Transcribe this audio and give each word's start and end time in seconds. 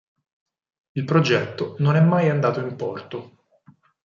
Il 0.93 1.03
progetto 1.05 1.75
non 1.77 1.95
è 1.95 2.01
mai 2.01 2.27
andato 2.27 2.59
in 2.59 2.75
porto. 2.75 3.45